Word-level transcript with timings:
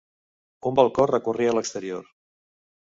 Un 0.69 0.79
balcó 0.79 1.07
recorria 1.13 1.55
l'exterior. 1.59 2.13